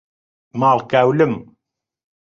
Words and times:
ماڵ 0.59 0.77
کاولم 0.91 1.33